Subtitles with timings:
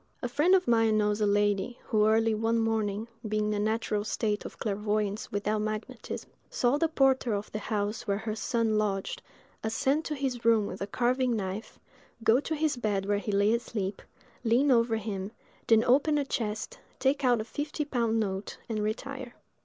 [0.23, 4.45] A friend of mine knows a lady who, early one morning—being in a natural state
[4.45, 9.21] of clairvoyance without magnetism—saw the porter of the house where her son lodged
[9.63, 11.77] ascend to his room with a carving knife,
[12.23, 14.01] go to his bed where he lay asleep,
[14.43, 15.29] lean over him,
[15.67, 19.35] then open a chest, take out a fifty pound note, and retire.